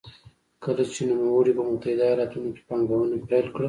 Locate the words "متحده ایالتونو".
1.69-2.49